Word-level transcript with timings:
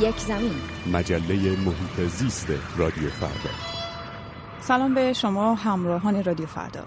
یک 0.00 0.16
زمین. 0.16 0.52
مجله 0.92 1.34
محیط 1.34 2.08
زیست 2.08 2.78
رادیو 2.78 3.08
فردا. 3.08 3.54
سلام 4.60 4.94
به 4.94 5.12
شما 5.12 5.54
همراهان 5.54 6.24
رادیو 6.24 6.46
فردا. 6.46 6.84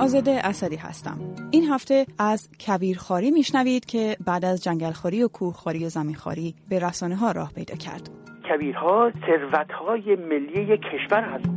آزاده 0.00 0.30
اسدی 0.30 0.76
هستم. 0.76 1.18
این 1.50 1.64
هفته 1.64 2.06
از 2.18 2.48
کویرخواری 2.60 3.30
میشنوید 3.30 3.86
که 3.86 4.16
بعد 4.26 4.44
از 4.44 4.62
جنگلخواری 4.62 5.22
و 5.22 5.28
کوهخواری 5.28 5.84
و 5.84 5.88
زمینخواری 5.88 6.54
به 6.68 6.78
رسانه 6.78 7.16
ها 7.16 7.32
راه 7.32 7.52
پیدا 7.52 7.74
کرد. 7.74 8.10
کویرها 8.48 9.12
ثروت 9.26 9.70
های 9.70 10.16
ملی 10.16 10.74
یک 10.74 10.80
کشور 10.80 11.22
هست 11.22 11.48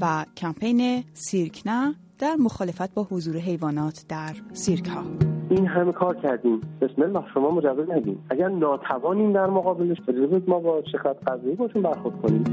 و 0.00 0.24
کمپین 0.36 1.04
سیرک 1.12 1.62
نه 1.66 1.94
در 2.18 2.36
مخالفت 2.38 2.94
با 2.94 3.06
حضور 3.10 3.36
حیوانات 3.36 4.04
در 4.08 4.34
سیرک 4.52 4.88
ها 4.88 5.31
این 5.52 5.66
همه 5.66 5.92
کار 5.92 6.16
کردیم. 6.16 6.60
بسم 6.80 7.02
الله 7.02 7.24
شما 7.34 7.50
مجوز 7.50 7.90
ندیم 7.90 8.24
اگر 8.30 8.48
ناتوانیم 8.48 9.32
در 9.32 9.46
مقابلش 9.46 9.96
اجازه 10.08 10.42
ما 10.46 10.58
با 10.58 10.82
چه 10.92 10.98
قضایی 10.98 11.54
باشون 11.54 11.82
برخورد 11.82 12.22
کنیم. 12.22 12.44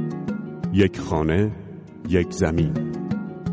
یک 0.74 1.00
خانه 1.00 1.52
یک 2.10 2.34
زمین. 2.34 2.74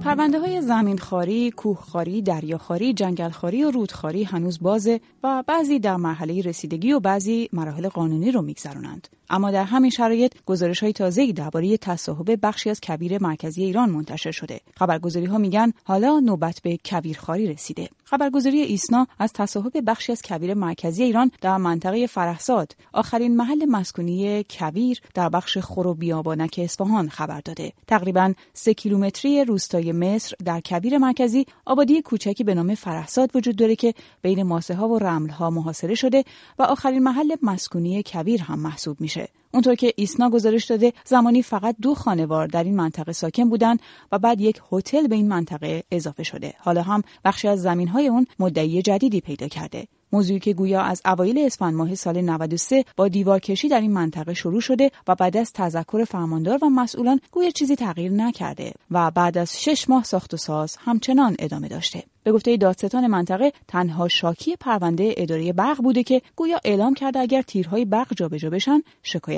پرونده 0.04 0.38
های 0.38 0.60
زمینخواری، 0.60 1.50
کوهخواری، 1.50 2.22
دریاخواری، 2.22 2.92
جنگلخواری 2.92 3.64
و 3.64 3.70
رودخواری 3.70 4.24
هنوز 4.24 4.62
بازه 4.62 5.00
و 5.22 5.44
بعضی 5.46 5.78
در 5.78 5.96
مرحله 5.96 6.42
رسیدگی 6.42 6.92
و 6.92 7.00
بعضی 7.00 7.48
مراحل 7.52 7.88
قانونی 7.88 8.30
رو 8.30 8.42
میگذرونند. 8.42 9.08
اما 9.30 9.50
در 9.50 9.64
همین 9.64 9.90
شرایط 9.90 10.34
گزارش 10.46 10.82
های 10.82 10.92
تازه‌ای 10.92 11.32
درباره 11.32 11.76
تصاحب 11.76 12.38
بخشی 12.42 12.70
از 12.70 12.80
کبیر 12.80 13.22
مرکزی 13.22 13.64
ایران 13.64 13.90
منتشر 13.90 14.30
شده. 14.30 14.60
خبرگزاری 14.78 15.26
ها 15.26 15.38
میگن 15.38 15.72
حالا 15.84 16.20
نوبت 16.20 16.60
به 16.62 16.76
کبیرخواری 16.76 17.46
رسیده. 17.46 17.88
خبرگزاری 18.04 18.60
ایسنا 18.60 19.06
از 19.18 19.32
تصاحب 19.32 19.72
بخشی 19.86 20.12
از 20.12 20.22
کبیر 20.22 20.54
مرکزی 20.54 21.02
ایران 21.02 21.30
در 21.40 21.56
منطقه 21.56 22.06
فرحزاد 22.06 22.76
آخرین 22.92 23.36
محل 23.36 23.64
مسکونی 23.64 24.42
کبیر 24.42 25.00
در 25.14 25.28
بخش 25.28 25.58
خور 25.58 25.86
و 25.86 25.94
بیابانک 25.94 26.60
اصفهان 26.62 27.08
خبر 27.08 27.40
داده. 27.40 27.72
تقریبا 27.86 28.32
سه 28.52 28.74
کیلومتری 28.74 29.44
روستای 29.44 29.92
مصر 29.92 30.36
در 30.44 30.60
کبیر 30.60 30.98
مرکزی 30.98 31.46
آبادی 31.64 32.02
کوچکی 32.02 32.44
به 32.44 32.54
نام 32.54 32.74
فرحزاد 32.74 33.36
وجود 33.36 33.56
داره 33.56 33.76
که 33.76 33.94
بین 34.22 34.42
ماسه 34.42 34.74
ها 34.74 34.88
و 34.88 34.98
رمل 34.98 35.28
ها 35.28 35.50
محاصره 35.50 35.94
شده 35.94 36.24
و 36.58 36.62
آخرین 36.62 37.02
محل 37.02 37.36
مسکونی 37.42 38.02
کبیر 38.02 38.42
هم 38.42 38.58
محسوب 38.58 39.00
میشه. 39.00 39.15
It. 39.16 39.30
اونطور 39.56 39.74
که 39.74 39.92
ایسنا 39.96 40.30
گزارش 40.30 40.64
داده 40.64 40.92
زمانی 41.04 41.42
فقط 41.42 41.76
دو 41.82 41.94
خانوار 41.94 42.46
در 42.46 42.64
این 42.64 42.76
منطقه 42.76 43.12
ساکن 43.12 43.48
بودند 43.48 43.80
و 44.12 44.18
بعد 44.18 44.40
یک 44.40 44.60
هتل 44.72 45.06
به 45.06 45.16
این 45.16 45.28
منطقه 45.28 45.84
اضافه 45.90 46.22
شده 46.22 46.54
حالا 46.58 46.82
هم 46.82 47.02
بخشی 47.24 47.48
از 47.48 47.62
زمین 47.62 47.88
های 47.88 48.08
اون 48.08 48.26
مدعی 48.38 48.82
جدیدی 48.82 49.20
پیدا 49.20 49.48
کرده 49.48 49.88
موضوعی 50.12 50.40
که 50.40 50.52
گویا 50.52 50.82
از 50.82 51.02
اوایل 51.04 51.38
اسفند 51.38 51.74
ماه 51.74 51.94
سال 51.94 52.20
93 52.20 52.84
با 52.96 53.08
دیوار 53.08 53.38
کشی 53.38 53.68
در 53.68 53.80
این 53.80 53.92
منطقه 53.92 54.34
شروع 54.34 54.60
شده 54.60 54.90
و 55.08 55.14
بعد 55.14 55.36
از 55.36 55.52
تذکر 55.52 56.04
فرماندار 56.04 56.58
و 56.62 56.68
مسئولان 56.68 57.20
گویا 57.30 57.50
چیزی 57.50 57.76
تغییر 57.76 58.12
نکرده 58.12 58.72
و 58.90 59.10
بعد 59.10 59.38
از 59.38 59.62
شش 59.62 59.88
ماه 59.88 60.04
ساخت 60.04 60.34
و 60.34 60.36
ساز 60.36 60.76
همچنان 60.80 61.36
ادامه 61.38 61.68
داشته. 61.68 62.02
به 62.26 62.32
گفته 62.32 62.56
دادستان 62.56 63.06
منطقه 63.06 63.52
تنها 63.68 64.08
شاکی 64.08 64.56
پرونده 64.56 65.14
اداره 65.16 65.52
برق 65.52 65.82
بوده 65.82 66.02
که 66.02 66.22
گویا 66.36 66.60
اعلام 66.64 66.94
کرده 66.94 67.18
اگر 67.18 67.42
تیرهای 67.42 67.84
برق 67.84 68.14
جابجا 68.16 68.50
بشن 68.50 68.82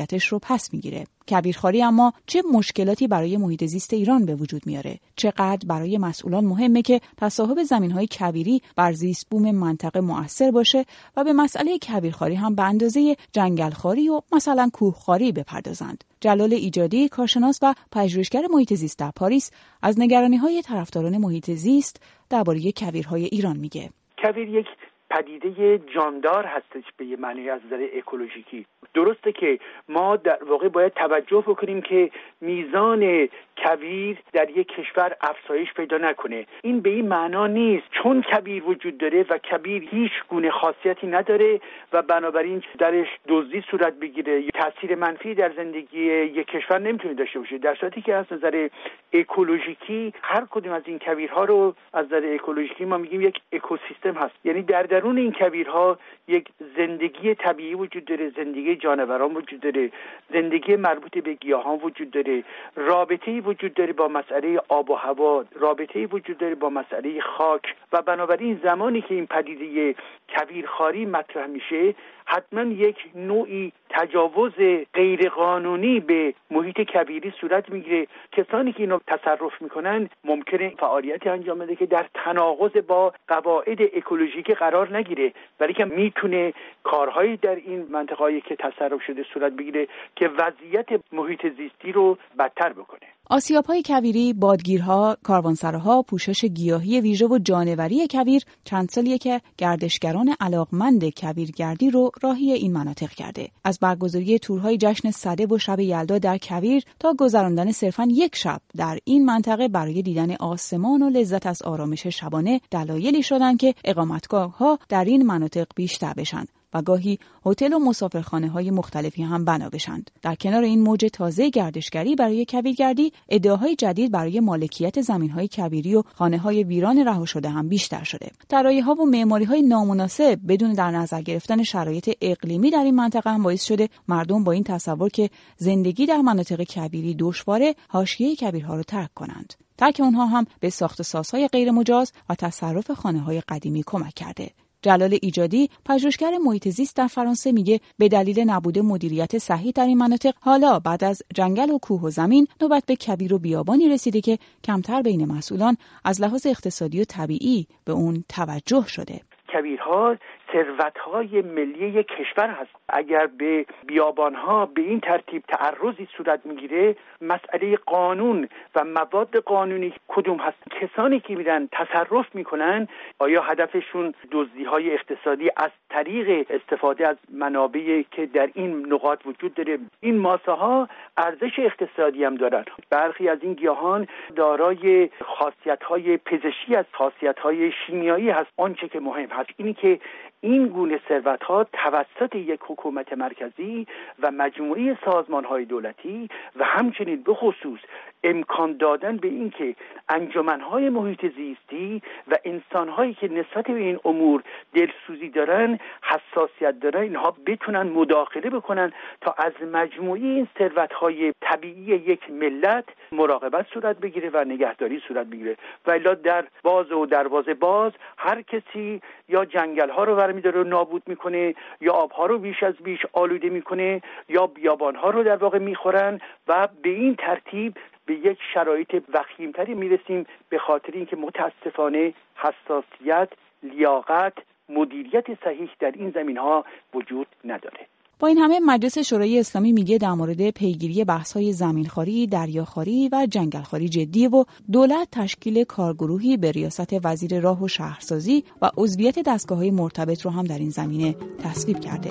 شکایتش 0.08 0.26
رو 0.28 0.38
پس 0.42 0.74
می‌گیره. 0.74 1.04
کبیرخواری 1.30 1.82
اما 1.82 2.12
چه 2.26 2.42
مشکلاتی 2.52 3.08
برای 3.08 3.36
محیط 3.36 3.64
زیست 3.64 3.92
ایران 3.92 4.26
به 4.26 4.34
وجود 4.34 4.66
میاره؟ 4.66 4.98
چقدر 5.16 5.66
برای 5.66 5.98
مسئولان 5.98 6.44
مهمه 6.44 6.82
که 6.82 7.00
تصاحب 7.16 7.62
زمینهای 7.62 8.06
کبیری 8.06 8.62
بر 8.76 8.92
زیست 8.92 9.26
بوم 9.30 9.50
منطقه 9.50 10.00
مؤثر 10.00 10.50
باشه 10.50 10.84
و 11.16 11.24
به 11.24 11.32
مسئله 11.32 11.78
کبیرخواری 11.78 12.34
هم 12.34 12.54
به 12.54 12.62
اندازه 12.62 13.16
جنگلخواری 13.32 14.08
و 14.08 14.20
مثلا 14.32 14.70
کوهخواری 14.72 15.32
بپردازند؟ 15.32 16.04
جلال 16.20 16.52
ایجادی 16.52 17.08
کارشناس 17.08 17.58
و 17.62 17.74
پژوهشگر 17.92 18.42
محیط 18.50 18.74
زیست 18.74 18.98
در 18.98 19.10
پاریس 19.16 19.50
از 19.82 20.00
نگرانی 20.00 20.36
های 20.36 20.62
طرفداران 20.62 21.18
محیط 21.18 21.50
زیست 21.50 22.02
درباره 22.30 22.72
کویرهای 22.76 23.24
ایران 23.24 23.56
میگه. 23.56 23.90
کویر 24.22 24.48
یک 24.48 24.66
پدیده 25.10 25.78
جاندار 25.78 26.46
هستش 26.46 26.84
به 26.96 27.04
یه 27.04 27.16
معنی 27.16 27.50
از 27.50 27.60
نظر 27.66 27.86
اکولوژیکی. 27.94 28.66
درسته 28.94 29.32
که 29.32 29.58
ما 29.88 30.16
در 30.16 30.44
واقع 30.44 30.68
باید 30.68 30.92
توجه 30.92 31.44
بکنیم 31.46 31.82
که 31.82 32.10
میزان 32.40 33.28
کویر 33.62 34.18
در 34.32 34.50
یک 34.50 34.68
کشور 34.68 35.16
افزایش 35.20 35.72
پیدا 35.72 35.98
نکنه. 35.98 36.46
این 36.62 36.80
به 36.80 36.90
این 36.90 37.08
معنا 37.08 37.46
نیست. 37.46 37.86
چون 37.90 38.22
کبیر 38.22 38.64
وجود 38.64 38.98
داره 38.98 39.26
و 39.30 39.38
کبیر 39.38 39.88
هیچ 39.90 40.12
گونه 40.28 40.50
خاصیتی 40.50 41.06
نداره 41.06 41.60
و 41.92 42.02
بنابراین 42.02 42.62
درش 42.78 43.08
دزدی 43.28 43.64
صورت 43.70 43.94
بگیره. 43.94 44.42
تاثیر 44.54 44.94
منفی 44.94 45.34
در 45.34 45.52
زندگی 45.56 46.04
یک 46.24 46.46
کشور 46.46 46.78
نمی‌تونه 46.78 47.14
داشته 47.14 47.38
باشه. 47.38 47.58
در 47.58 47.74
صورتی 47.74 48.02
که 48.02 48.14
از 48.14 48.26
نظر 48.30 48.68
اکولوژیکی 49.12 50.12
هر 50.22 50.46
کدوم 50.50 50.72
از 50.72 50.82
این 50.86 50.98
کویرها 50.98 51.44
رو 51.44 51.74
از 51.92 52.06
نظر 52.06 52.34
اکولوژیکی 52.34 52.84
ما 52.84 52.98
میگیم 52.98 53.20
یک 53.20 53.40
اکوسیستم 53.52 54.14
هست. 54.14 54.34
یعنی 54.44 54.62
در 54.62 54.82
درون 54.82 55.18
این 55.18 55.32
کویرها 55.32 55.98
یک 56.28 56.48
زندگی 56.76 57.34
طبیعی 57.34 57.74
وجود 57.74 58.04
داره 58.04 58.30
زندگی 58.36 58.76
جانوران 58.76 59.34
وجود 59.34 59.60
داره 59.60 59.90
زندگی 60.32 60.76
مربوط 60.76 61.18
به 61.18 61.34
گیاهان 61.34 61.78
وجود 61.82 62.10
داره. 62.10 62.44
رابطه 62.76 63.40
وجود 63.48 63.74
داره 63.74 63.92
با 63.92 64.08
مسئله 64.08 64.60
آب 64.68 64.90
و 64.90 64.94
هوا 64.94 65.44
رابطه 65.54 66.06
وجود 66.06 66.38
داره 66.38 66.54
با 66.54 66.70
مسئله 66.70 67.20
خاک 67.20 67.74
و 67.92 68.02
بنابراین 68.02 68.60
زمانی 68.62 69.00
که 69.00 69.14
این 69.14 69.26
پدیده 69.26 69.94
کویرخواری 70.28 71.06
مطرح 71.06 71.46
میشه 71.46 71.94
حتما 72.24 72.62
یک 72.62 72.96
نوعی 73.14 73.72
تجاوز 73.90 74.52
غیرقانونی 74.94 76.00
به 76.00 76.34
محیط 76.50 76.80
کبیری 76.80 77.32
صورت 77.40 77.70
می‌گیره. 77.70 78.06
کسانی 78.32 78.72
که 78.72 78.80
اینو 78.80 78.98
تصرف 79.06 79.62
می‌کنن 79.62 80.08
ممکنه 80.24 80.72
فعالیتی 80.78 81.28
انجام 81.28 81.58
بده 81.58 81.76
که 81.76 81.86
در 81.86 82.06
تناقض 82.14 82.76
با 82.76 83.12
قواعد 83.28 83.82
اکولوژیک 83.82 84.50
قرار 84.50 84.96
نگیره 84.96 85.32
ولی 85.60 85.72
که 85.72 85.84
می‌تونه 85.84 86.52
کارهایی 86.82 87.36
در 87.36 87.54
این 87.54 87.86
منطقهایی 87.90 88.40
که 88.40 88.56
تصرف 88.56 89.02
شده 89.02 89.22
صورت 89.34 89.52
بگیره 89.52 89.88
که 90.16 90.28
وضعیت 90.28 90.88
محیط 91.12 91.46
زیستی 91.56 91.92
رو 91.92 92.18
بدتر 92.38 92.72
بکنه. 92.72 93.08
آسیاب 93.30 93.66
های 93.66 93.82
کویری، 93.82 94.32
بادگیرها، 94.32 95.16
کاروانسراها، 95.22 96.02
پوشش 96.02 96.44
گیاهی 96.44 97.00
ویژه 97.00 97.26
و 97.26 97.38
جانوری 97.38 98.08
کویر 98.10 98.42
چند 98.64 98.88
سالیه 98.88 99.18
که 99.18 99.40
گردشگران 99.58 100.36
علاقمند 100.40 101.14
کویرگردی 101.14 101.90
رو 101.90 102.10
راهی 102.22 102.52
این 102.52 102.72
مناطق 102.72 103.10
کرده. 103.10 103.48
از 103.64 103.78
برگزاری 103.78 104.38
تورهای 104.38 104.76
جشن 104.76 105.10
صده 105.10 105.46
و 105.46 105.58
شب 105.58 105.80
یلدا 105.80 106.18
در 106.18 106.38
کویر 106.38 106.84
تا 107.00 107.14
گذراندن 107.18 107.72
صرفا 107.72 108.08
یک 108.10 108.36
شب 108.36 108.60
در 108.76 108.98
این 109.04 109.24
منطقه 109.24 109.68
برای 109.68 110.02
دیدن 110.02 110.34
آسمان 110.34 111.02
و 111.02 111.10
لذت 111.10 111.46
از 111.46 111.62
آرامش 111.62 112.06
شبانه 112.06 112.60
دلایلی 112.70 113.22
شدن 113.22 113.56
که 113.56 113.74
اقامتگاه 113.84 114.58
ها 114.58 114.78
در 114.88 115.04
این 115.04 115.26
مناطق 115.26 115.66
بیشتر 115.76 116.12
بشن 116.12 116.44
و 116.74 116.82
گاهی 116.82 117.18
هتل 117.46 117.72
و 117.72 117.78
مسافرخانه 117.78 118.48
های 118.48 118.70
مختلفی 118.70 119.22
هم 119.22 119.44
بنا 119.44 119.68
بشند. 119.68 120.10
در 120.22 120.34
کنار 120.34 120.62
این 120.62 120.80
موج 120.82 121.06
تازه 121.12 121.50
گردشگری 121.50 122.14
برای 122.14 122.46
کویرگردی، 122.48 123.12
ادعاهای 123.28 123.76
جدید 123.76 124.12
برای 124.12 124.40
مالکیت 124.40 125.00
زمین 125.00 125.30
های 125.30 125.48
کبیری 125.48 125.94
و 125.94 126.02
خانه 126.14 126.38
های 126.38 126.64
ویران 126.64 127.04
رها 127.04 127.24
شده 127.24 127.48
هم 127.48 127.68
بیشتر 127.68 128.04
شده. 128.04 128.30
طراحی 128.48 128.80
ها 128.80 128.94
و 128.94 129.06
معماری 129.06 129.44
های 129.44 129.62
نامناسب 129.62 130.40
بدون 130.48 130.72
در 130.72 130.90
نظر 130.90 131.22
گرفتن 131.22 131.62
شرایط 131.62 132.10
اقلیمی 132.20 132.70
در 132.70 132.84
این 132.84 132.94
منطقه 132.94 133.30
هم 133.30 133.42
باعث 133.42 133.64
شده 133.64 133.88
مردم 134.08 134.44
با 134.44 134.52
این 134.52 134.64
تصور 134.64 135.08
که 135.08 135.30
زندگی 135.56 136.06
در 136.06 136.20
مناطق 136.20 136.62
کبیری 136.62 137.14
دشواره، 137.18 137.74
حاشیه 137.88 138.36
کبیرها 138.36 138.76
را 138.76 138.82
ترک 138.82 139.14
کنند. 139.14 139.54
ترک 139.78 140.00
آنها 140.00 140.26
هم 140.26 140.46
به 140.60 140.70
ساخت 140.70 141.02
سازهای 141.02 141.48
غیرمجاز 141.48 142.12
و 142.28 142.34
تصرف 142.34 142.90
خانه 142.90 143.20
های 143.20 143.40
قدیمی 143.40 143.82
کمک 143.86 144.14
کرده. 144.14 144.50
جلال 144.82 145.18
ایجادی 145.22 145.70
پژوهشگر 145.86 146.38
محیط 146.44 146.68
زیست 146.68 146.96
در 146.96 147.06
فرانسه 147.06 147.52
میگه 147.52 147.80
به 147.98 148.08
دلیل 148.08 148.50
نبود 148.50 148.78
مدیریت 148.78 149.38
صحیح 149.38 149.72
در 149.74 149.86
این 149.86 149.98
مناطق 149.98 150.32
حالا 150.40 150.78
بعد 150.78 151.04
از 151.04 151.22
جنگل 151.34 151.70
و 151.70 151.78
کوه 151.78 152.00
و 152.00 152.10
زمین 152.10 152.46
نوبت 152.60 152.86
به 152.86 152.96
کبیر 152.96 153.34
و 153.34 153.38
بیابانی 153.38 153.88
رسیده 153.88 154.20
که 154.20 154.38
کمتر 154.64 155.02
بین 155.02 155.32
مسئولان 155.32 155.76
از 156.04 156.22
لحاظ 156.22 156.46
اقتصادی 156.46 157.00
و 157.00 157.04
طبیعی 157.04 157.66
به 157.84 157.92
اون 157.92 158.24
توجه 158.28 158.84
شده. 158.86 159.20
کویرها 159.48 160.16
ثروتهای 160.52 161.42
ملی 161.42 162.02
کشور 162.02 162.48
هست. 162.48 162.70
اگر 162.88 163.26
به 163.26 163.66
بیابانها 163.86 164.66
به 164.66 164.82
این 164.82 165.00
ترتیب 165.00 165.42
تعرضی 165.48 166.08
صورت 166.16 166.46
می‌گیره 166.46 166.96
مسئله 167.20 167.76
قانون 167.76 168.48
و 168.74 168.84
مواد 168.84 169.36
قانونی 169.36 169.94
کدوم 170.08 170.36
هست؟ 170.36 170.58
کسانی 170.80 171.20
که 171.20 171.36
میرن 171.36 171.68
تصرف 171.72 172.34
می‌کنن 172.34 172.88
آیا 173.18 173.42
هدفشون 173.42 174.14
دزدی 174.32 174.64
های 174.64 174.94
اقتصادی 174.94 175.50
از 175.56 175.70
طریق 175.90 176.46
استفاده 176.50 177.08
از 177.08 177.16
منابعی 177.32 178.06
که 178.10 178.26
در 178.26 178.50
این 178.54 178.92
نقاط 178.92 179.26
وجود 179.26 179.54
داره؟ 179.54 179.78
این 180.00 180.18
ماسه 180.18 180.52
ها 180.52 180.88
ارزش 181.16 181.58
اقتصادی 181.58 182.24
هم 182.24 182.34
دارن. 182.34 182.64
برخی 182.90 183.28
از 183.28 183.38
این 183.42 183.54
گیاهان 183.54 184.06
دارای 184.36 185.10
خاصیت 185.24 185.82
های 185.82 186.16
پزشکی 186.16 186.76
از 186.76 186.84
خاصیت 186.92 187.38
های 187.38 187.72
شیمیایی 187.86 188.30
هست. 188.30 188.50
آنچه 188.56 188.88
که 188.88 189.00
مهم 189.00 189.28
هست 189.28 189.50
اینی 189.56 189.74
که 189.74 190.00
این 190.40 190.68
گونه 190.68 191.00
ثروت 191.08 191.42
ها 191.42 191.64
توسط 191.64 192.34
یک 192.34 192.60
حکومت 192.62 193.12
مرکزی 193.12 193.86
و 194.22 194.30
مجموعه 194.30 194.98
سازمان 195.04 195.44
های 195.44 195.64
دولتی 195.64 196.28
و 196.56 196.64
همچنین 196.64 197.22
به 197.22 197.34
خصوص 197.34 197.80
امکان 198.24 198.76
دادن 198.76 199.16
به 199.16 199.28
اینکه 199.28 199.74
انجمنهای 200.08 200.88
محیط 200.88 201.26
زیستی 201.36 202.02
و 202.30 202.38
انسانهایی 202.44 203.14
که 203.14 203.28
نسبت 203.28 203.66
به 203.66 203.80
این 203.80 203.98
امور 204.04 204.42
دلسوزی 204.74 205.28
دارن 205.28 205.78
حساسیت 206.02 206.80
دارن 206.80 207.00
اینها 207.00 207.36
بتونن 207.46 207.82
مداخله 207.82 208.50
بکنن 208.50 208.92
تا 209.20 209.34
از 209.38 209.52
مجموعی 209.72 210.24
این 210.24 210.48
ثروتهای 210.58 211.32
طبیعی 211.40 211.84
یک 211.84 212.30
ملت 212.30 212.84
مراقبت 213.12 213.66
صورت 213.74 213.98
بگیره 213.98 214.30
و 214.32 214.44
نگهداری 214.44 215.02
صورت 215.08 215.26
بگیره. 215.26 215.56
و 215.86 215.90
الا 215.90 216.14
در 216.14 216.44
باز 216.62 216.92
و 216.92 217.06
دروازه 217.06 217.54
باز 217.54 217.92
هر 218.18 218.42
کسی 218.42 219.00
یا 219.28 219.44
جنگل 219.44 219.90
ها 219.90 220.04
رو 220.04 220.16
برمیداره 220.28 220.60
و 220.60 220.64
نابود 220.64 221.02
می‌کنه 221.06 221.54
یا 221.80 221.92
آبها 221.92 222.26
رو 222.26 222.38
بیش 222.38 222.62
از 222.62 222.74
بیش 222.74 223.06
آلوده 223.12 223.48
می‌کنه 223.48 224.02
یا 224.28 224.46
بیابان 224.46 224.94
ها 224.94 225.10
رو 225.10 225.22
در 225.22 225.36
واقع 225.36 225.58
می‌خورن 225.58 226.20
و 226.48 226.68
به 226.82 226.90
این 226.90 227.14
ترتیب 227.14 227.76
به 228.06 228.14
یک 228.14 228.38
شرایط 228.54 229.02
وخیمتری 229.12 229.74
می‌رسیم 229.74 230.26
به 230.48 230.58
خاطر 230.58 230.92
اینکه 230.92 231.16
متاسفانه 231.16 232.14
حساسیت 232.36 233.28
لیاقت 233.62 234.32
مدیریت 234.68 235.44
صحیح 235.44 235.70
در 235.80 235.92
این 235.94 236.10
زمین 236.10 236.38
ها 236.38 236.64
وجود 236.94 237.26
نداره. 237.44 237.86
با 238.20 238.28
این 238.28 238.38
همه 238.38 238.60
مجلس 238.60 238.98
شورای 238.98 239.40
اسلامی 239.40 239.72
میگه 239.72 239.98
در 239.98 240.12
مورد 240.12 240.50
پیگیری 240.50 241.04
بحث 241.04 241.32
های 241.32 241.52
زمینخواری، 241.52 242.26
دریاخواری 242.26 243.08
و 243.12 243.26
جنگلخواری 243.30 243.88
جدی 243.88 244.26
و 244.26 244.44
دولت 244.72 245.08
تشکیل 245.12 245.64
کارگروهی 245.64 246.36
به 246.36 246.52
ریاست 246.52 246.94
وزیر 247.04 247.40
راه 247.40 247.62
و 247.62 247.68
شهرسازی 247.68 248.44
و 248.62 248.70
عضویت 248.76 249.18
دستگاه 249.26 249.58
های 249.58 249.70
مرتبط 249.70 250.22
رو 250.22 250.30
هم 250.30 250.44
در 250.44 250.58
این 250.58 250.70
زمینه 250.70 251.16
تصویب 251.38 251.80
کرده. 251.80 252.10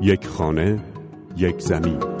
یک 0.00 0.26
خانه، 0.26 0.84
یک 1.36 1.60
زمین 1.60 2.13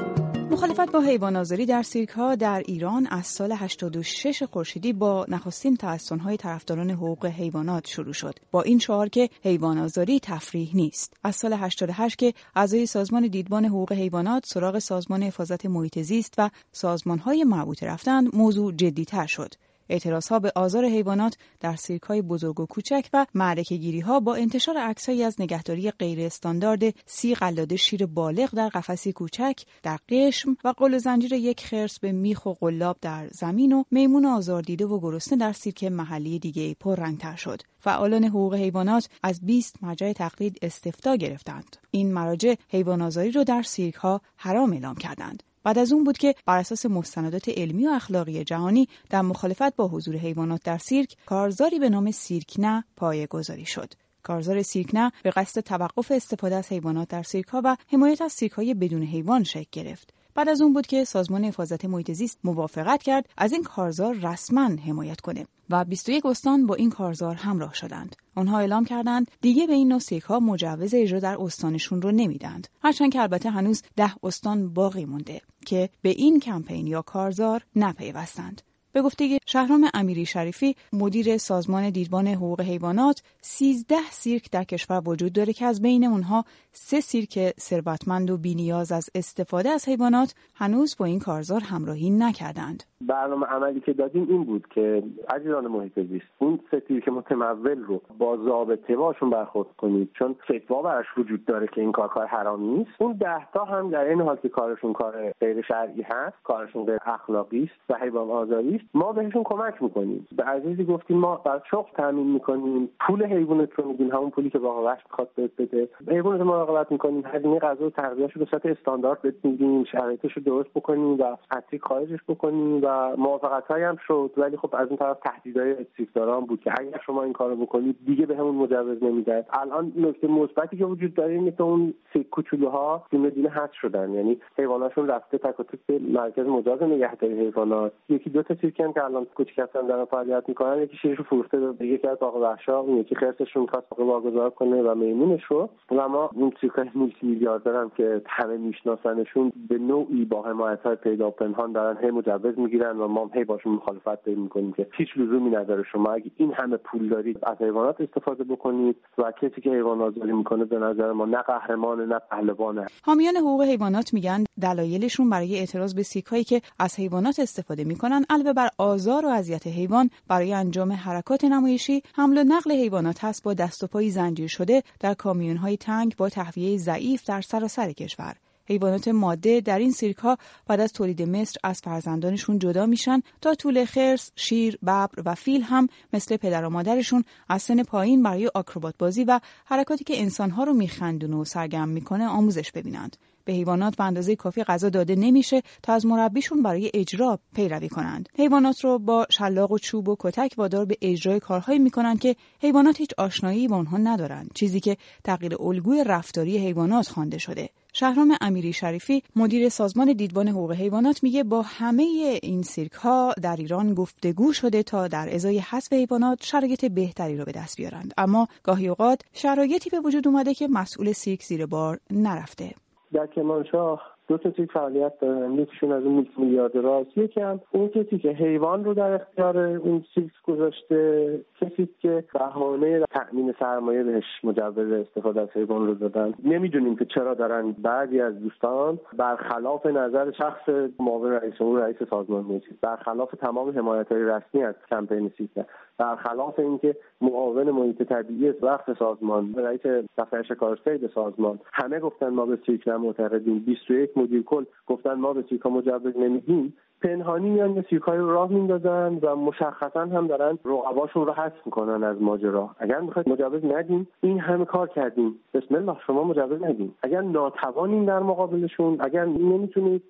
مخالفت 0.54 0.92
با 0.92 1.00
حیوان 1.00 1.36
آزاری 1.36 1.66
در 1.66 1.82
سیرک 1.82 2.08
ها 2.08 2.34
در 2.34 2.62
ایران 2.66 3.06
از 3.06 3.26
سال 3.26 3.52
86 3.52 4.42
خورشیدی 4.42 4.92
با 4.92 5.26
نخستین 5.28 5.76
تحسن 5.76 6.18
های 6.18 6.36
طرفداران 6.36 6.90
حقوق 6.90 7.26
حیوانات 7.26 7.86
شروع 7.86 8.12
شد. 8.12 8.38
با 8.50 8.62
این 8.62 8.78
شعار 8.78 9.08
که 9.08 9.30
حیوان 9.42 9.78
آزاری 9.78 10.20
تفریح 10.20 10.70
نیست. 10.74 11.12
از 11.24 11.36
سال 11.36 11.52
88 11.52 12.18
که 12.18 12.34
اعضای 12.56 12.86
سازمان 12.86 13.26
دیدبان 13.26 13.64
حقوق 13.64 13.92
حیوانات 13.92 14.46
سراغ 14.46 14.78
سازمان 14.78 15.22
حفاظت 15.22 15.66
محیط 15.66 15.98
زیست 15.98 16.34
و 16.38 16.50
سازمان 16.72 17.18
های 17.18 17.44
مربوطه 17.44 17.86
رفتند 17.86 18.36
موضوع 18.36 18.72
جدی 18.72 19.04
تر 19.04 19.26
شد. 19.26 19.54
اعتراض 19.88 20.28
ها 20.28 20.38
به 20.38 20.52
آزار 20.54 20.84
حیوانات 20.84 21.36
در 21.60 21.76
سیرک 21.76 22.02
های 22.02 22.22
بزرگ 22.22 22.60
و 22.60 22.66
کوچک 22.66 23.08
و 23.12 23.26
معرکه 23.34 23.76
گیری 23.76 24.00
ها 24.00 24.20
با 24.20 24.34
انتشار 24.34 24.78
عکسهایی 24.78 25.22
از 25.22 25.40
نگهداری 25.40 25.90
غیر 25.90 26.20
استاندارد 26.20 26.82
سی 27.06 27.34
قلاده 27.34 27.76
شیر 27.76 28.06
بالغ 28.06 28.50
در 28.54 28.68
قفسی 28.68 29.12
کوچک 29.12 29.62
در 29.82 29.98
قشم 30.08 30.56
و 30.64 30.68
قل 30.76 30.98
زنجیر 30.98 31.32
یک 31.32 31.66
خرس 31.66 31.98
به 31.98 32.12
میخ 32.12 32.46
و 32.46 32.52
قلاب 32.52 32.96
در 33.00 33.28
زمین 33.28 33.72
و 33.72 33.84
میمون 33.90 34.26
آزاردیده 34.26 34.86
و 34.86 35.00
گرسنه 35.00 35.38
در 35.38 35.52
سیرک 35.52 35.84
محلی 35.84 36.38
دیگه 36.38 36.74
پررنگتر 36.80 37.36
شد. 37.36 37.62
فعالان 37.80 38.24
حقوق 38.24 38.54
حیوانات 38.54 39.08
از 39.22 39.40
20 39.46 39.76
مرجع 39.82 40.12
تقلید 40.12 40.58
استفتا 40.62 41.16
گرفتند. 41.16 41.76
این 41.90 42.12
مراجع 42.12 42.54
حیوان 42.68 43.02
آزاری 43.02 43.30
را 43.30 43.44
در 43.44 43.62
سیرک 43.62 43.94
ها 43.94 44.20
حرام 44.36 44.72
اعلام 44.72 44.94
کردند. 44.94 45.42
بعد 45.64 45.78
از 45.78 45.92
اون 45.92 46.04
بود 46.04 46.18
که 46.18 46.34
بر 46.46 46.58
اساس 46.58 46.86
مستندات 46.86 47.48
علمی 47.48 47.86
و 47.86 47.90
اخلاقی 47.90 48.44
جهانی 48.44 48.88
در 49.10 49.22
مخالفت 49.22 49.76
با 49.76 49.88
حضور 49.88 50.16
حیوانات 50.16 50.62
در 50.64 50.78
سیرک 50.78 51.16
کارزاری 51.26 51.78
به 51.78 51.88
نام 51.88 52.10
سیرک 52.10 52.60
پایه 52.96 53.26
گذاری 53.26 53.66
شد. 53.66 53.94
کارزار 54.22 54.62
سیرک 54.62 55.12
به 55.22 55.30
قصد 55.30 55.60
توقف 55.60 56.12
استفاده 56.12 56.56
از 56.56 56.68
حیوانات 56.68 57.08
در 57.08 57.22
سیرک 57.22 57.48
ها 57.48 57.60
و 57.64 57.76
حمایت 57.92 58.22
از 58.22 58.32
سیرک 58.32 58.52
های 58.52 58.74
بدون 58.74 59.02
حیوان 59.02 59.44
شکل 59.44 59.68
گرفت. 59.72 60.12
بعد 60.34 60.48
از 60.48 60.60
اون 60.60 60.72
بود 60.72 60.86
که 60.86 61.04
سازمان 61.04 61.44
حفاظت 61.44 61.84
محیط 61.84 62.12
زیست 62.12 62.38
موافقت 62.44 63.02
کرد 63.02 63.28
از 63.36 63.52
این 63.52 63.62
کارزار 63.62 64.14
رسما 64.14 64.64
حمایت 64.86 65.20
کنه 65.20 65.46
و 65.70 65.84
21 65.84 66.26
استان 66.26 66.66
با 66.66 66.74
این 66.74 66.90
کارزار 66.90 67.34
همراه 67.34 67.74
شدند. 67.74 68.16
آنها 68.34 68.58
اعلام 68.58 68.84
کردند 68.84 69.30
دیگه 69.40 69.66
به 69.66 69.72
این 69.72 69.88
نوع 69.88 70.00
ها 70.26 70.40
مجوز 70.40 70.94
اجرا 70.94 71.18
در 71.18 71.36
استانشون 71.40 72.02
رو 72.02 72.12
نمیدند. 72.12 72.68
هرچند 72.82 73.12
که 73.12 73.20
البته 73.20 73.50
هنوز 73.50 73.82
ده 73.96 74.12
استان 74.22 74.72
باقی 74.72 75.04
مونده 75.04 75.40
که 75.66 75.90
به 76.02 76.08
این 76.08 76.40
کمپین 76.40 76.86
یا 76.86 77.02
کارزار 77.02 77.62
نپیوستند. 77.76 78.62
به 78.94 79.02
گفته 79.02 79.38
شهرام 79.46 79.84
امیری 79.94 80.26
شریفی 80.26 80.74
مدیر 80.92 81.36
سازمان 81.36 81.90
دیدبان 81.90 82.26
حقوق 82.26 82.60
حیوانات 82.60 83.22
13 83.40 83.96
سیرک 84.10 84.50
در 84.50 84.64
کشور 84.64 85.02
وجود 85.06 85.32
داره 85.32 85.52
که 85.52 85.64
از 85.64 85.82
بین 85.82 86.04
اونها 86.04 86.44
سه 86.72 87.00
سیرک 87.00 87.54
ثروتمند 87.60 88.30
و 88.30 88.36
بینیاز 88.36 88.92
از 88.92 89.10
استفاده 89.14 89.68
از 89.68 89.88
حیوانات 89.88 90.34
هنوز 90.54 90.96
با 90.98 91.04
این 91.04 91.18
کارزار 91.18 91.60
همراهی 91.60 92.10
نکردند. 92.10 92.82
برنامه 93.00 93.46
عملی 93.46 93.80
که 93.80 93.92
دادیم 93.92 94.26
این 94.28 94.44
بود 94.44 94.66
که 94.74 95.02
عزیزان 95.28 95.66
محیط 95.66 96.00
زیست 96.00 96.26
اون 96.38 96.60
سه 96.70 96.82
سیرک 96.88 97.08
متمول 97.08 97.78
رو 97.78 98.02
با 98.18 98.36
ضابطه 98.36 98.96
باشون 98.96 99.30
برخورد 99.30 99.68
کنید. 99.76 100.10
چون 100.18 100.36
فتوا 100.44 100.82
برش 100.82 101.06
وجود 101.16 101.44
داره 101.44 101.66
که 101.66 101.80
این 101.80 101.92
کار 101.92 102.08
کار 102.08 102.26
حرامی 102.26 102.80
است 102.80 103.02
اون 103.02 103.12
ده 103.12 103.50
تا 103.52 103.64
هم 103.64 103.90
در 103.90 104.04
این 104.04 104.20
حال 104.20 104.36
که 104.36 104.48
کارشون 104.48 104.92
کار 104.92 105.32
غیر 105.40 105.62
شرعی 105.62 106.02
هست 106.02 106.36
کارشون 106.44 106.84
غیر 106.84 106.98
اخلاقی 107.06 107.62
است 107.62 107.90
و 107.90 107.94
حیوان 108.04 108.30
آزاری 108.30 108.83
ما 108.94 109.12
بهشون 109.12 109.42
کمک 109.42 109.82
می‌کنیم. 109.82 110.28
به 110.36 110.44
عزیزی 110.44 110.84
گفتیم 110.84 111.18
ما 111.18 111.36
بر 111.36 111.62
شغل 111.70 111.90
تامین 111.96 112.26
می‌کنیم. 112.26 112.88
پول 113.00 113.24
حیوانت 113.24 113.72
رو 113.74 113.88
میدیم 113.88 114.10
همون 114.10 114.30
پولی 114.30 114.50
که 114.50 114.58
واقعا 114.58 114.82
وحش 114.82 115.00
می‌خواد 115.10 115.28
بهت 115.34 115.50
بده. 115.58 115.88
حیوانت 116.08 116.40
رو 116.40 116.46
مراقبت 116.46 116.92
می‌کنیم. 116.92 117.22
هزینه 117.26 117.58
غذا 117.58 117.86
و 117.86 117.90
تغذیه‌اش 117.90 118.32
رو 118.32 118.44
به 118.44 118.50
صورت 118.50 118.66
استاندارد 118.66 119.22
بهت 119.22 119.34
میدیم 119.44 119.84
شرایطش 119.84 120.32
رو 120.32 120.42
درست 120.42 120.70
بکنیم 120.74 121.20
و 121.20 121.36
اصلی 121.50 121.78
خارجش 121.78 122.20
بکنیم 122.28 122.80
و 122.82 123.16
موافقت 123.16 123.70
هم 123.70 123.96
شد. 124.06 124.30
ولی 124.36 124.56
خب 124.56 124.74
از 124.74 124.88
اون 124.88 124.96
طرف 124.96 125.18
تهدیدهای 125.20 125.72
استیکداران 125.72 126.46
بود 126.46 126.60
که 126.60 126.72
اگر 126.78 127.00
شما 127.06 127.22
این 127.22 127.32
کارو 127.32 127.56
بکنید 127.56 127.96
دیگه 128.06 128.26
به 128.26 128.36
همون 128.36 128.54
مجوز 128.54 129.02
نمی‌داد 129.02 129.46
الان 129.52 129.92
نکته 129.96 130.26
مثبتی 130.26 130.76
که 130.76 130.84
وجود 130.84 131.14
داره 131.14 131.32
اینه 131.32 131.50
که 131.50 131.62
اون 131.62 131.94
کوچولوها 132.30 133.04
دونه 133.10 133.30
دونه 133.30 133.48
حذف 133.48 133.74
شدن. 133.74 134.12
یعنی 134.12 134.40
حیواناتشون 134.58 135.08
رفته 135.08 135.38
تک 135.38 135.54
مرکز 135.88 136.46
مجاز 136.46 136.82
نگهداری 136.82 137.40
حیوانات. 137.40 137.92
یکی 138.08 138.30
دو 138.30 138.42
تا 138.42 138.54
سیرک 138.76 138.94
که 138.94 139.04
الان 139.04 139.24
کوچیک 139.24 139.58
هستن 139.58 139.86
دارن 139.86 140.04
فعالیت 140.04 140.48
می‌کنن 140.48 140.82
یکی 140.82 140.96
شیرش 140.96 141.20
فروخته 141.20 141.58
به 141.58 141.86
یکی 141.86 142.08
از 142.08 142.18
باغ 142.18 142.36
وحشا 142.36 142.78
اون 142.78 142.96
یکی 142.98 143.14
خرسش 143.14 143.56
رو 143.56 143.62
می‌خواست 143.62 143.86
واگذار 143.98 144.50
کنه 144.50 144.82
و 144.82 144.94
میمونش 144.94 145.44
رو. 145.44 145.68
و 145.90 146.08
ما 146.08 146.30
اون 146.34 146.52
سیرکای 146.60 146.90
مولتی 146.94 147.26
میلیاردرم 147.26 147.90
که 147.96 148.22
همه 148.26 148.56
میشناسنشون 148.56 149.52
به 149.68 149.78
نوعی 149.78 150.24
با 150.24 150.42
حمایت 150.42 150.80
های 150.80 150.96
پیدا 150.96 151.30
پنهان 151.30 151.72
دارن 151.72 152.04
هی 152.04 152.10
مجوز 152.10 152.58
می‌گیرن 152.58 152.96
و 152.96 153.08
ما 153.08 153.30
هی 153.34 153.44
باشون 153.44 153.72
مخالفت 153.72 154.24
داریم 154.24 154.42
می‌کنیم 154.42 154.72
که 154.72 154.86
هیچ 154.92 155.08
لزومی 155.16 155.50
نداره 155.50 155.82
شما 155.92 156.12
اگه 156.12 156.30
این 156.36 156.52
همه 156.52 156.76
پول 156.76 157.08
دارید 157.08 157.38
از 157.42 157.56
حیوانات 157.60 158.00
استفاده 158.00 158.44
بکنید 158.44 158.96
و 159.18 159.32
کسی 159.42 159.60
که 159.60 159.70
حیوان 159.70 160.00
آزاری 160.00 160.32
می‌کنه 160.32 160.64
به 160.64 160.78
نظر 160.78 161.12
ما 161.12 161.24
نه 161.24 161.42
قهرمان 161.42 162.00
نه 162.00 162.18
پهلوانه 162.30 162.86
حامیان 163.02 163.36
حقوق 163.36 163.62
حیوانات 163.62 164.14
میگن 164.14 164.44
دلایلشون 164.62 165.30
برای 165.30 165.58
اعتراض 165.58 165.94
به 165.94 166.02
سیکایی 166.02 166.44
که 166.44 166.60
از 166.78 166.98
حیوانات 166.98 167.40
استفاده 167.40 167.84
می‌کنن 167.84 168.24
علاوه 168.30 168.52
بر 168.64 168.70
آزار 168.78 169.26
و 169.26 169.28
اذیت 169.28 169.66
حیوان 169.66 170.10
برای 170.28 170.52
انجام 170.52 170.92
حرکات 170.92 171.44
نمایشی 171.44 172.02
حمل 172.14 172.38
و 172.38 172.44
نقل 172.44 172.72
حیوانات 172.72 173.24
هست 173.24 173.42
با 173.42 173.54
دست 173.54 173.84
و 173.84 173.86
پای 173.86 174.10
زنجیر 174.10 174.48
شده 174.48 174.82
در 175.00 175.14
کامیونهای 175.14 175.76
تنگ 175.76 176.16
با 176.16 176.28
تهویه 176.28 176.78
ضعیف 176.78 177.24
در 177.24 177.40
سراسر 177.40 177.92
کشور 177.92 178.36
حیوانات 178.66 179.08
ماده 179.08 179.60
در 179.60 179.78
این 179.78 179.92
سیرک 179.92 180.16
ها 180.16 180.38
بعد 180.66 180.80
از 180.80 180.92
تولید 180.92 181.22
مصر 181.22 181.56
از 181.64 181.80
فرزندانشون 181.80 182.58
جدا 182.58 182.86
میشن 182.86 183.22
تا 183.40 183.54
طول 183.54 183.84
خرس، 183.84 184.30
شیر، 184.36 184.78
ببر 184.82 185.22
و 185.24 185.34
فیل 185.34 185.62
هم 185.62 185.88
مثل 186.12 186.36
پدر 186.36 186.64
و 186.64 186.70
مادرشون 186.70 187.24
از 187.48 187.62
سن 187.62 187.82
پایین 187.82 188.22
برای 188.22 188.50
آکروبات 188.54 188.94
بازی 188.98 189.24
و 189.24 189.40
حرکاتی 189.64 190.04
که 190.04 190.20
انسانها 190.20 190.64
رو 190.64 190.72
میخندون 190.72 191.32
و 191.32 191.44
سرگرم 191.44 191.88
می‌کنه 191.88 192.26
آموزش 192.26 192.72
ببینند. 192.72 193.16
به 193.44 193.52
حیوانات 193.52 193.96
به 193.96 194.04
اندازه 194.04 194.36
کافی 194.36 194.64
غذا 194.64 194.88
داده 194.88 195.14
نمیشه 195.16 195.62
تا 195.82 195.92
از 195.92 196.06
مربیشون 196.06 196.62
برای 196.62 196.90
اجرا 196.94 197.38
پیروی 197.54 197.88
کنند. 197.88 198.28
حیوانات 198.38 198.84
رو 198.84 198.98
با 198.98 199.26
شلاق 199.30 199.72
و 199.72 199.78
چوب 199.78 200.08
و 200.08 200.16
کتک 200.18 200.54
وادار 200.56 200.84
به 200.84 200.96
اجرای 201.00 201.40
کارهایی 201.40 201.78
می‌کنند 201.78 202.20
که 202.20 202.36
حیوانات 202.60 203.00
هیچ 203.00 203.10
آشنایی 203.18 203.68
با 203.68 203.76
آنها 203.76 203.96
ندارند. 203.96 204.50
چیزی 204.54 204.80
که 204.80 204.96
تغییر 205.24 205.62
الگوی 205.62 206.04
رفتاری 206.04 206.58
حیوانات 206.58 207.08
خوانده 207.08 207.38
شده. 207.38 207.70
شهرام 207.96 208.36
امیری 208.40 208.72
شریفی 208.72 209.22
مدیر 209.36 209.68
سازمان 209.68 210.12
دیدبان 210.12 210.48
حقوق 210.48 210.72
حیوانات 210.72 211.22
میگه 211.22 211.44
با 211.44 211.62
همه 211.62 212.02
این 212.42 212.62
سیرک 212.62 212.92
ها 212.92 213.34
در 213.42 213.56
ایران 213.56 213.94
گفتگو 213.94 214.52
شده 214.52 214.82
تا 214.82 215.08
در 215.08 215.34
ازای 215.34 215.58
حذف 215.58 215.92
حیوانات 215.92 216.44
شرایط 216.44 216.84
بهتری 216.84 217.36
رو 217.36 217.44
به 217.44 217.52
دست 217.52 217.76
بیارند 217.76 218.14
اما 218.18 218.48
گاهی 218.62 218.88
اوقات 218.88 219.20
شرایطی 219.32 219.90
به 219.90 220.00
وجود 220.00 220.28
اومده 220.28 220.54
که 220.54 220.68
مسئول 220.68 221.12
سیرک 221.12 221.42
زیر 221.42 221.66
بار 221.66 222.00
نرفته 222.10 222.74
در 223.14 223.26
کرمانشاه 223.26 224.14
دو 224.28 224.38
تا 224.38 224.50
تیپ 224.50 224.72
فعالیت 224.72 225.20
دارن. 225.20 225.54
یکیشون 225.54 225.92
از 225.92 226.04
اون 226.04 226.26
میلیارد 226.38 226.76
راست 226.76 227.18
یکی 227.18 227.40
هم 227.40 227.60
اون 227.70 227.88
کسی 227.88 228.18
که 228.18 228.28
حیوان 228.28 228.84
رو 228.84 228.94
در 228.94 229.12
اختیار 229.12 229.58
اون 229.58 230.04
سیکس 230.14 230.32
گذاشته 230.42 231.40
کسی 231.60 231.88
که 232.00 232.24
بهانه 232.34 233.04
تأمین 233.10 233.54
سرمایه 233.58 234.02
بهش 234.02 234.24
مجوز 234.44 234.92
استفاده 234.92 235.40
از 235.40 235.48
حیوان 235.54 235.86
رو 235.86 235.94
دادن. 235.94 236.34
نمی‌دونیم 236.44 236.96
که 236.96 237.04
چرا 237.04 237.34
دارن 237.34 237.72
بعضی 237.72 238.20
از 238.20 238.40
دوستان 238.40 238.98
برخلاف 239.16 239.86
نظر 239.86 240.32
شخص 240.32 240.68
معاون 240.98 241.32
رئیس 241.32 241.54
اون 241.60 241.80
رئیس 241.80 241.96
سازمان 242.10 242.44
موجود 242.44 242.80
برخلاف 242.80 243.30
تمام 243.40 243.78
حمایت 243.78 244.12
های 244.12 244.22
رسمی 244.22 244.62
از 244.62 244.74
کمپین 244.90 245.32
سیکس. 245.38 245.66
برخلاف 245.98 246.58
اینکه 246.58 246.96
معاون 247.20 247.70
محیط 247.70 248.02
طبیعی 248.02 248.50
وقت 248.50 248.98
سازمان 248.98 249.54
رئیس 249.54 249.80
دفتر 250.18 250.42
شکارسید 250.42 251.10
سازمان 251.14 251.60
همه 251.72 252.00
گفتن 252.00 252.28
ما 252.28 252.46
به 252.46 252.58
سیک 252.66 252.88
معتقدیم. 252.88 253.58
21 253.58 254.18
مدیر 254.18 254.42
کل 254.42 254.64
گفتن 254.86 255.14
ما 255.14 255.32
به 255.32 255.44
سیکا 255.48 255.70
مجوز 255.70 256.16
نمیدیم. 256.16 256.76
پنهانی 257.04 257.50
میان 257.50 257.74
به 257.74 257.84
سیرکای 257.90 258.18
رو 258.18 258.30
راه 258.30 258.50
میندازن 258.50 259.18
و 259.22 259.36
مشخصا 259.36 260.00
هم 260.00 260.26
دارن 260.26 260.58
رقباشون 260.64 261.26
رو 261.26 261.32
حذف 261.32 261.66
می‌کنن 261.66 262.04
از 262.04 262.22
ماجرا. 262.22 262.70
اگر 262.78 263.00
می‌خواید 263.00 263.28
مجوز 263.28 263.64
ندیم 263.64 264.08
این 264.22 264.40
همه 264.40 264.64
کار 264.64 264.88
کردیم 264.88 265.34
بسم 265.54 265.74
الله 265.74 265.96
شما 266.06 266.24
مجوز 266.24 266.62
ندیم 266.62 266.94
اگر 267.02 267.20
ناتوانیم 267.20 268.06
در 268.06 268.18
مقابلشون 268.18 268.96
اگر 269.00 269.24
نمی‌تونید 269.24 270.02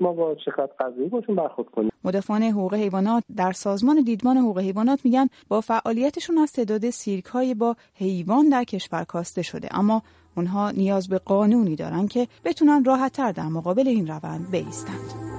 ما 0.00 0.12
با 0.12 0.36
شرکت 0.44 0.70
قضایی 0.80 1.08
باشون 1.08 1.36
برخورد 1.36 1.68
کنیم. 1.68 1.90
مدافعان 2.04 2.42
حقوق 2.42 2.74
حیوانات 2.74 3.24
در 3.36 3.52
سازمان 3.52 4.02
دیدبان 4.02 4.36
حقوق 4.36 4.58
حیوانات 4.58 5.04
میگن 5.04 5.26
با 5.48 5.60
فعالیتشون 5.60 6.38
از 6.38 6.52
تعداد 6.52 6.90
سیرک 6.90 7.24
با 7.58 7.74
حیوان 7.94 8.48
در 8.48 8.64
کشور 8.64 9.04
کاسته 9.04 9.42
شده. 9.42 9.68
اما 9.72 10.02
اونها 10.36 10.70
نیاز 10.70 11.08
به 11.08 11.18
قانونی 11.18 11.76
دارن 11.76 12.06
که 12.06 12.26
بتونن 12.44 12.84
راحتتر 12.84 13.32
در 13.32 13.48
مقابل 13.48 13.88
این 13.88 14.06
روند 14.06 14.50
بیستند. 14.50 15.29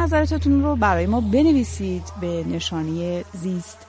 نظراتتون 0.00 0.62
رو 0.62 0.76
برای 0.76 1.06
ما 1.06 1.20
بنویسید 1.20 2.02
به 2.20 2.44
نشانی 2.48 3.24
زیست 3.32 3.86